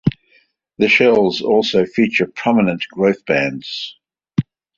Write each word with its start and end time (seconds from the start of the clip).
The 0.79 0.87
shells 0.89 1.43
also 1.43 1.85
feature 1.85 2.25
prominent 2.25 2.83
growth 2.91 3.23
bands. 3.23 3.97